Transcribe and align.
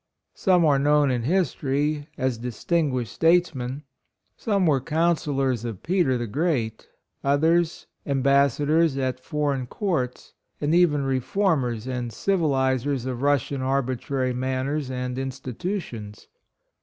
Some 0.33 0.65
are 0.65 0.79
known 0.79 1.11
in 1.11 1.21
history, 1.21 2.07
as 2.17 2.39
dis 2.39 2.65
tinguished 2.65 3.05
statesmen; 3.09 3.83
some 4.35 4.65
were 4.65 4.81
Councillors 4.81 5.63
of 5.63 5.83
Peter, 5.83 6.17
the 6.17 6.25
Great; 6.25 6.73
2* 6.73 6.73
14 6.73 6.73
HIS 6.73 6.87
LIFE, 6.87 6.87
HIS 6.87 7.27
ANCESTORS, 7.27 7.31
others, 7.31 7.87
Ambassadors 8.07 8.97
at 8.97 9.19
foreign 9.19 9.67
courts, 9.67 10.33
and 10.59 10.73
even 10.73 11.03
reformers 11.03 11.85
and 11.85 12.11
civ 12.11 12.39
ilizers 12.39 13.05
of 13.05 13.21
Russian 13.21 13.61
arbitrary 13.61 14.33
manners 14.33 14.89
and 14.89 15.19
institutions. 15.19 16.27